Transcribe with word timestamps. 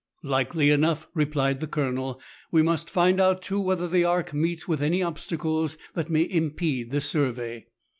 '* 0.19 0.23
Likely 0.23 0.71
enough," 0.71 1.07
replied 1.13 1.59
the 1.59 1.67
Colonel. 1.67 2.19
"We 2.49 2.63
must 2.63 2.89
find 2.89 3.19
out 3.19 3.43
too, 3.43 3.59
whether 3.59 3.87
the 3.87 4.03
arc 4.03 4.33
meets 4.33 4.67
with 4.67 4.81
any 4.81 5.03
obstacles 5.03 5.77
that 5.93 6.09
may 6.09 6.23
impede 6.27 6.89
the 6.89 7.01
survey. 7.01 7.67